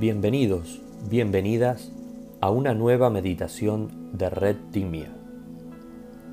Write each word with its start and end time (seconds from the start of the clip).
Bienvenidos, 0.00 0.80
bienvenidas 1.10 1.92
a 2.40 2.50
una 2.50 2.72
nueva 2.72 3.10
meditación 3.10 4.10
de 4.14 4.30
Red 4.30 4.56
Timia. 4.72 5.10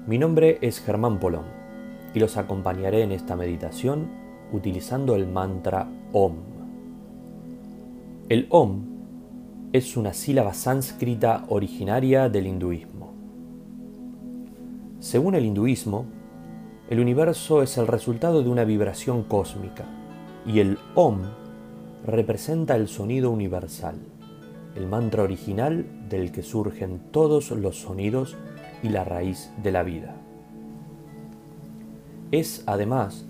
Mi 0.07 0.17
nombre 0.17 0.57
es 0.61 0.79
Germán 0.79 1.19
Polón 1.19 1.43
y 2.15 2.19
los 2.19 2.37
acompañaré 2.37 3.03
en 3.03 3.11
esta 3.11 3.35
meditación 3.35 4.07
utilizando 4.53 5.13
el 5.13 5.27
mantra 5.27 5.89
OM. 6.13 6.35
El 8.29 8.47
OM 8.49 8.85
es 9.73 9.97
una 9.97 10.13
sílaba 10.13 10.53
sánscrita 10.53 11.43
originaria 11.49 12.29
del 12.29 12.47
hinduismo. 12.47 13.13
Según 14.99 15.35
el 15.35 15.45
hinduismo, 15.45 16.05
el 16.89 17.01
universo 17.01 17.61
es 17.61 17.77
el 17.77 17.87
resultado 17.87 18.41
de 18.41 18.49
una 18.49 18.63
vibración 18.63 19.23
cósmica 19.23 19.83
y 20.47 20.61
el 20.61 20.79
OM 20.95 21.48
representa 22.05 22.75
el 22.75 22.87
sonido 22.87 23.31
universal, 23.31 23.95
el 24.75 24.87
mantra 24.87 25.23
original 25.23 25.85
del 26.09 26.31
que 26.31 26.43
surgen 26.43 26.99
todos 27.11 27.51
los 27.51 27.81
sonidos 27.81 28.37
y 28.83 28.89
la 28.89 29.03
raíz 29.03 29.51
de 29.61 29.71
la 29.71 29.83
vida. 29.83 30.15
Es 32.31 32.63
además 32.67 33.25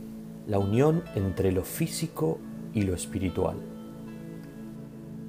la 0.48 0.60
unión 0.60 1.04
entre 1.16 1.52
lo 1.52 1.64
físico 1.64 2.38
y 2.74 2.84
lo 2.84 2.94
espiritual. 2.94 3.58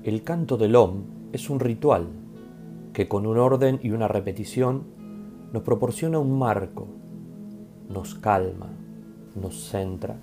El 0.02 0.22
canto 0.24 0.56
del 0.56 0.76
OM 0.76 1.02
es 1.32 1.50
un 1.50 1.60
ritual 1.60 2.08
que 2.92 3.08
con 3.08 3.26
un 3.26 3.38
orden 3.38 3.78
y 3.82 3.90
una 3.90 4.08
repetición 4.08 4.84
nos 5.52 5.62
proporciona 5.62 6.18
un 6.18 6.38
marco, 6.38 6.88
nos 7.88 8.14
calma, 8.14 8.70
nos 9.34 9.70
centra 9.70 10.16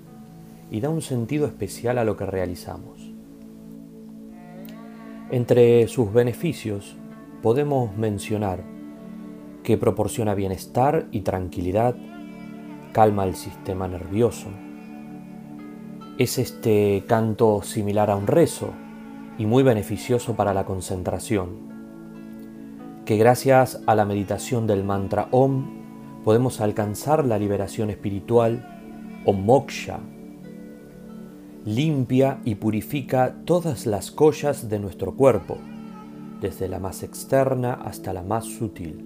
y 0.69 0.81
da 0.81 0.89
un 0.89 1.01
sentido 1.01 1.45
especial 1.45 1.97
a 1.97 2.03
lo 2.03 2.17
que 2.17 2.25
realizamos. 2.25 3.13
Entre 5.29 5.87
sus 5.87 6.13
beneficios 6.13 6.95
podemos 7.41 7.95
mencionar 7.97 8.63
que 9.63 9.77
proporciona 9.77 10.33
bienestar 10.33 11.07
y 11.11 11.21
tranquilidad, 11.21 11.95
calma 12.93 13.25
el 13.25 13.35
sistema 13.35 13.87
nervioso. 13.87 14.47
Es 16.17 16.37
este 16.37 17.03
canto 17.07 17.61
similar 17.61 18.09
a 18.09 18.15
un 18.15 18.27
rezo 18.27 18.71
y 19.37 19.45
muy 19.45 19.63
beneficioso 19.63 20.35
para 20.35 20.53
la 20.53 20.65
concentración, 20.65 21.67
que 23.05 23.17
gracias 23.17 23.81
a 23.85 23.95
la 23.95 24.05
meditación 24.05 24.67
del 24.67 24.83
mantra 24.83 25.27
OM 25.31 26.23
podemos 26.23 26.59
alcanzar 26.59 27.25
la 27.25 27.37
liberación 27.37 27.89
espiritual 27.89 29.21
o 29.25 29.33
moksha 29.33 29.99
limpia 31.67 32.39
y 32.45 32.55
purifica 32.55 33.35
todas 33.43 33.85
las 33.85 34.09
collas 34.09 34.69
de 34.69 34.79
nuestro 34.79 35.15
cuerpo, 35.15 35.57
desde 36.39 36.69
la 36.69 36.79
más 36.79 37.03
externa 37.03 37.73
hasta 37.73 38.13
la 38.13 38.23
más 38.23 38.45
sutil. 38.45 39.03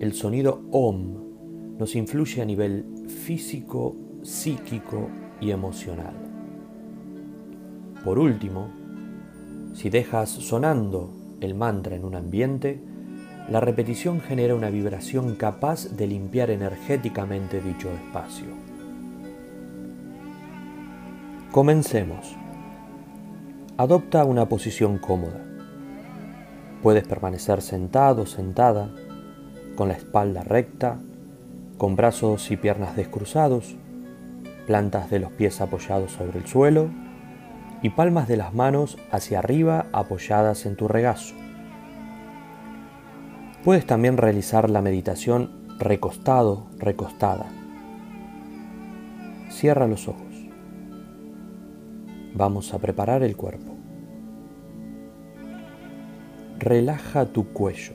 El 0.00 0.14
sonido 0.14 0.62
OM 0.70 1.76
nos 1.78 1.94
influye 1.94 2.40
a 2.40 2.46
nivel 2.46 2.86
físico, 3.06 3.94
psíquico 4.22 5.10
y 5.42 5.50
emocional. 5.50 6.14
Por 8.02 8.18
último, 8.18 8.70
si 9.74 9.90
dejas 9.90 10.30
sonando 10.30 11.12
el 11.42 11.54
mantra 11.54 11.96
en 11.96 12.06
un 12.06 12.14
ambiente, 12.14 12.80
la 13.50 13.60
repetición 13.60 14.22
genera 14.22 14.54
una 14.54 14.70
vibración 14.70 15.34
capaz 15.34 15.84
de 15.98 16.06
limpiar 16.06 16.50
energéticamente 16.50 17.60
dicho 17.60 17.90
espacio. 17.90 18.71
Comencemos. 21.52 22.34
Adopta 23.76 24.24
una 24.24 24.48
posición 24.48 24.96
cómoda. 24.96 25.44
Puedes 26.82 27.06
permanecer 27.06 27.60
sentado 27.60 28.22
o 28.22 28.26
sentada, 28.26 28.88
con 29.76 29.88
la 29.88 29.94
espalda 29.94 30.44
recta, 30.44 30.96
con 31.76 31.94
brazos 31.94 32.50
y 32.50 32.56
piernas 32.56 32.96
descruzados, 32.96 33.76
plantas 34.66 35.10
de 35.10 35.18
los 35.18 35.30
pies 35.32 35.60
apoyados 35.60 36.12
sobre 36.12 36.38
el 36.38 36.46
suelo 36.46 36.88
y 37.82 37.90
palmas 37.90 38.28
de 38.28 38.38
las 38.38 38.54
manos 38.54 38.96
hacia 39.10 39.40
arriba 39.40 39.88
apoyadas 39.92 40.64
en 40.64 40.74
tu 40.74 40.88
regazo. 40.88 41.34
Puedes 43.62 43.84
también 43.84 44.16
realizar 44.16 44.70
la 44.70 44.80
meditación 44.80 45.68
recostado, 45.78 46.68
recostada. 46.78 47.44
Cierra 49.50 49.86
los 49.86 50.08
ojos. 50.08 50.31
Vamos 52.34 52.72
a 52.72 52.78
preparar 52.78 53.22
el 53.22 53.36
cuerpo. 53.36 53.74
Relaja 56.58 57.26
tu 57.26 57.52
cuello, 57.52 57.92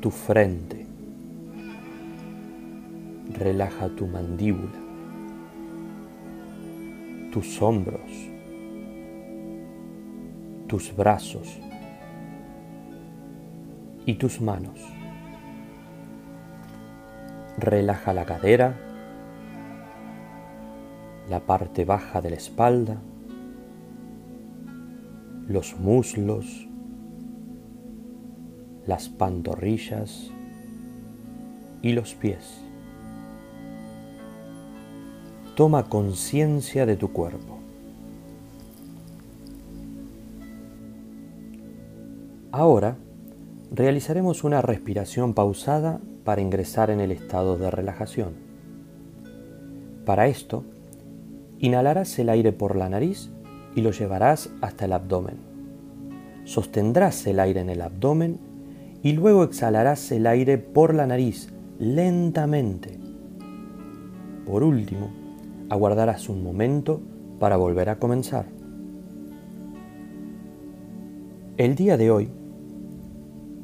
tu 0.00 0.10
frente. 0.10 0.86
Relaja 3.38 3.88
tu 3.90 4.06
mandíbula, 4.06 4.78
tus 7.32 7.60
hombros, 7.60 8.00
tus 10.66 10.94
brazos 10.96 11.58
y 14.06 14.14
tus 14.14 14.40
manos. 14.40 14.80
Relaja 17.58 18.14
la 18.14 18.24
cadera 18.24 18.89
la 21.30 21.38
parte 21.38 21.84
baja 21.84 22.20
de 22.20 22.30
la 22.30 22.36
espalda, 22.36 23.00
los 25.46 25.78
muslos, 25.78 26.66
las 28.84 29.08
pantorrillas 29.08 30.28
y 31.82 31.92
los 31.92 32.14
pies. 32.14 32.60
Toma 35.54 35.84
conciencia 35.84 36.84
de 36.84 36.96
tu 36.96 37.12
cuerpo. 37.12 37.58
Ahora 42.50 42.96
realizaremos 43.70 44.42
una 44.42 44.62
respiración 44.62 45.34
pausada 45.34 46.00
para 46.24 46.40
ingresar 46.40 46.90
en 46.90 46.98
el 46.98 47.12
estado 47.12 47.56
de 47.56 47.70
relajación. 47.70 48.34
Para 50.04 50.26
esto, 50.26 50.64
Inhalarás 51.60 52.18
el 52.18 52.30
aire 52.30 52.52
por 52.52 52.74
la 52.74 52.88
nariz 52.88 53.30
y 53.74 53.82
lo 53.82 53.90
llevarás 53.90 54.50
hasta 54.62 54.86
el 54.86 54.94
abdomen. 54.94 55.36
Sostendrás 56.44 57.26
el 57.26 57.38
aire 57.38 57.60
en 57.60 57.68
el 57.68 57.82
abdomen 57.82 58.38
y 59.02 59.12
luego 59.12 59.44
exhalarás 59.44 60.10
el 60.10 60.26
aire 60.26 60.56
por 60.56 60.94
la 60.94 61.06
nariz 61.06 61.52
lentamente. 61.78 62.98
Por 64.46 64.62
último, 64.62 65.10
aguardarás 65.68 66.30
un 66.30 66.42
momento 66.42 67.02
para 67.38 67.56
volver 67.56 67.90
a 67.90 67.98
comenzar. 67.98 68.46
El 71.58 71.74
día 71.74 71.98
de 71.98 72.10
hoy 72.10 72.30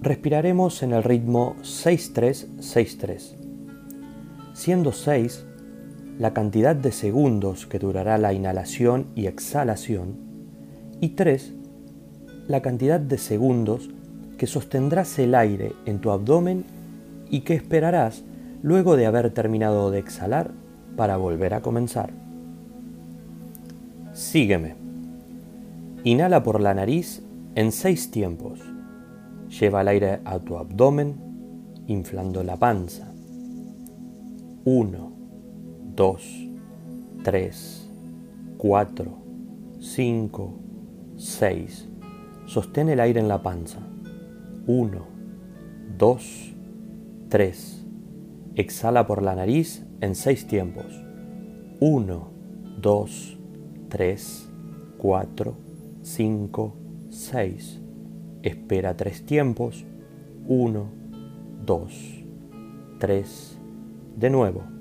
respiraremos 0.02 0.82
en 0.82 0.92
el 0.92 1.02
ritmo 1.02 1.56
6-3-6-3, 1.62 3.36
siendo 4.52 4.92
6 4.92 5.46
la 6.18 6.32
cantidad 6.32 6.74
de 6.74 6.92
segundos 6.92 7.66
que 7.66 7.78
durará 7.78 8.16
la 8.16 8.32
inhalación 8.32 9.06
y 9.14 9.26
exhalación, 9.26 10.16
y 11.00 11.10
3. 11.10 11.52
La 12.48 12.62
cantidad 12.62 13.00
de 13.00 13.18
segundos 13.18 13.90
que 14.38 14.46
sostendrás 14.46 15.18
el 15.18 15.34
aire 15.34 15.72
en 15.84 16.00
tu 16.00 16.10
abdomen 16.10 16.64
y 17.28 17.40
que 17.40 17.54
esperarás 17.54 18.22
luego 18.62 18.96
de 18.96 19.06
haber 19.06 19.30
terminado 19.30 19.90
de 19.90 19.98
exhalar 19.98 20.52
para 20.96 21.18
volver 21.18 21.52
a 21.52 21.60
comenzar. 21.60 22.10
Sígueme. 24.14 24.74
Inhala 26.04 26.42
por 26.42 26.60
la 26.60 26.72
nariz 26.72 27.22
en 27.54 27.72
seis 27.72 28.10
tiempos. 28.10 28.60
Lleva 29.60 29.82
el 29.82 29.88
aire 29.88 30.20
a 30.24 30.38
tu 30.38 30.56
abdomen, 30.56 31.16
inflando 31.86 32.42
la 32.42 32.56
panza. 32.56 33.12
1 34.64 35.15
2, 35.96 36.50
3, 37.24 37.90
4, 38.58 39.18
5, 39.80 40.54
6. 41.16 41.88
Sostén 42.44 42.90
el 42.90 43.00
aire 43.00 43.18
en 43.18 43.28
la 43.28 43.42
panza. 43.42 43.78
1, 44.66 45.06
2, 45.96 46.54
3. 47.30 47.86
Exhala 48.56 49.06
por 49.06 49.22
la 49.22 49.34
nariz 49.34 49.86
en 50.02 50.14
6 50.14 50.46
tiempos. 50.46 50.84
1, 51.80 52.28
2, 52.82 53.38
3, 53.88 54.48
4, 54.98 55.54
5, 56.02 56.74
6. 57.08 57.80
Espera 58.42 58.98
3 58.98 59.24
tiempos. 59.24 59.86
1, 60.46 60.90
2, 61.64 62.24
3. 62.98 63.58
De 64.16 64.28
nuevo. 64.28 64.75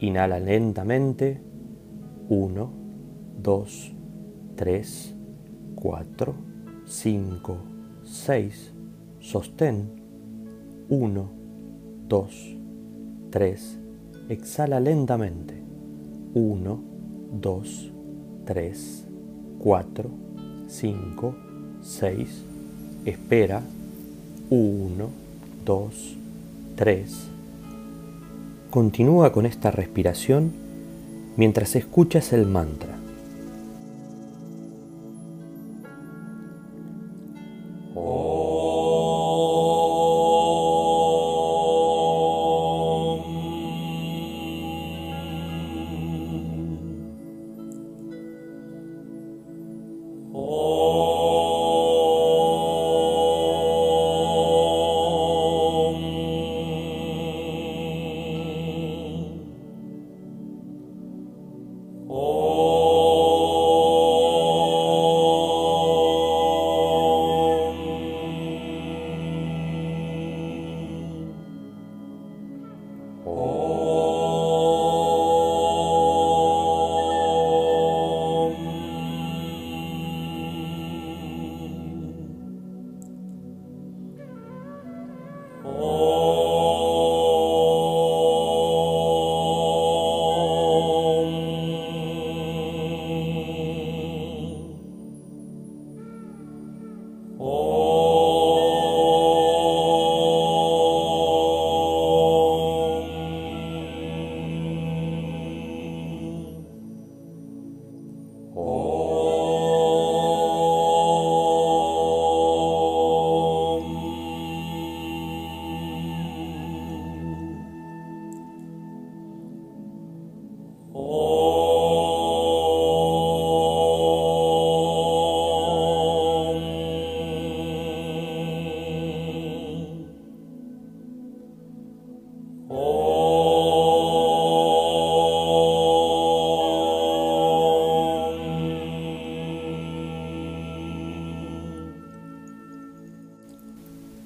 Inhala 0.00 0.38
lentamente. 0.38 1.40
1, 2.28 2.70
2, 3.42 3.94
3, 4.56 5.16
4, 5.74 6.34
5, 6.86 7.58
6, 8.04 8.72
sostén, 9.20 9.88
1, 10.88 11.30
2, 12.06 12.56
3, 13.30 13.78
exhala 14.28 14.78
lentamente, 14.80 15.54
1, 16.34 16.82
2, 17.40 17.92
3, 18.44 19.06
4, 19.58 20.10
5, 20.68 21.34
6, 21.80 22.44
espera, 23.04 23.62
1, 24.50 25.10
2, 25.64 26.16
3. 26.74 27.37
Continúa 28.70 29.32
con 29.32 29.46
esta 29.46 29.70
respiración 29.70 30.52
mientras 31.38 31.74
escuchas 31.74 32.34
el 32.34 32.44
mantra. 32.44 32.97
Oh. 85.70 86.17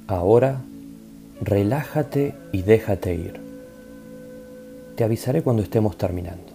Ahora 0.06 0.60
relájate 1.40 2.34
y 2.52 2.62
déjate 2.62 3.14
ir. 3.14 3.40
Te 4.96 5.04
avisaré 5.04 5.42
cuando 5.42 5.62
estemos 5.62 5.96
terminando. 5.96 6.51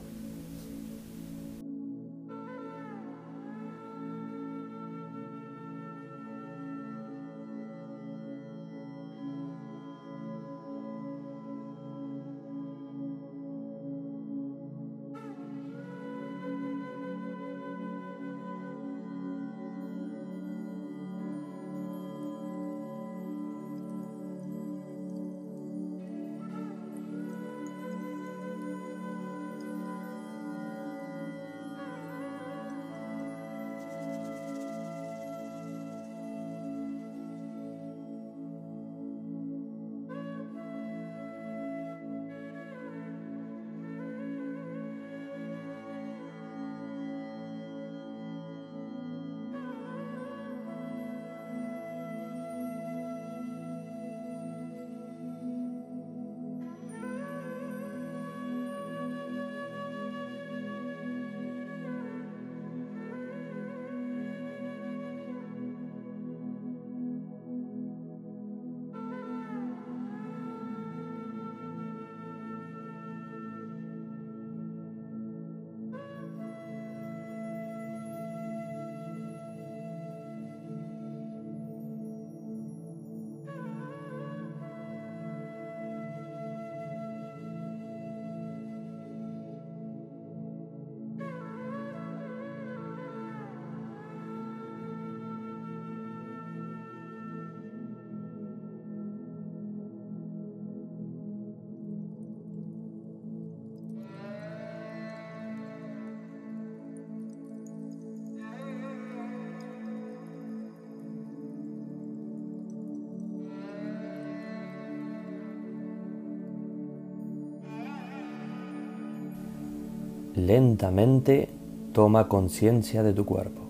Lentamente 120.37 121.49
toma 121.93 122.27
conciencia 122.27 123.01
de 123.01 123.11
tu 123.11 123.25
cuerpo. 123.25 123.63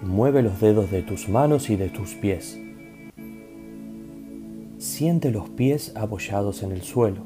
Mueve 0.00 0.42
los 0.42 0.60
dedos 0.60 0.92
de 0.92 1.02
tus 1.02 1.28
manos 1.28 1.70
y 1.70 1.76
de 1.76 1.88
tus 1.88 2.14
pies. 2.14 2.56
Siente 4.78 5.32
los 5.32 5.50
pies 5.50 5.92
apoyados 5.96 6.62
en 6.62 6.70
el 6.70 6.82
suelo. 6.82 7.22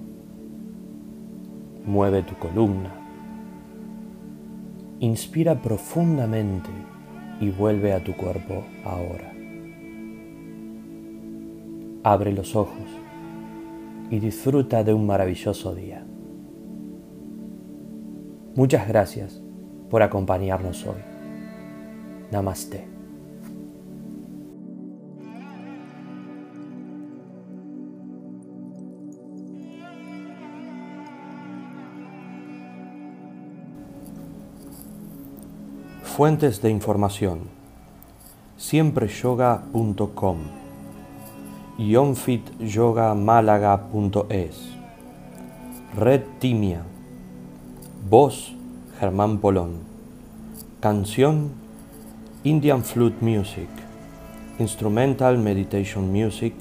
Mueve 1.85 2.23
tu 2.23 2.35
columna. 2.37 2.95
Inspira 5.00 5.61
profundamente 5.61 6.71
y 7.42 7.50
vuelve 7.50 7.92
a 7.92 8.02
tu 8.02 8.16
cuerpo 8.16 8.64
ahora. 8.87 9.35
Abre 12.04 12.33
los 12.33 12.56
ojos 12.56 12.88
y 14.11 14.18
disfruta 14.18 14.83
de 14.83 14.95
un 14.95 15.04
maravilloso 15.04 15.75
día. 15.75 16.06
Muchas 18.56 18.88
gracias 18.88 19.40
por 19.90 20.02
acompañarnos 20.02 20.84
hoy. 20.86 20.96
Namaste. 22.30 22.88
Fuentes 36.02 36.62
de 36.62 36.70
información. 36.70 37.40
Siempreyoga.com 38.56 40.38
Yonfityogamalaga.es 41.76 44.70
Red 45.94 46.22
Timia 46.38 46.96
Voz 48.08 48.54
Germán 49.00 49.38
Polón 49.38 49.80
Canción 50.78 51.50
Indian 52.44 52.84
Flute 52.84 53.16
Music. 53.20 53.68
Instrumental 54.60 55.36
Meditation 55.38 56.12
Music. 56.12 56.54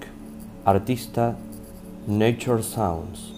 Artista 0.66 1.36
Nature 2.08 2.64
Sounds 2.64 3.35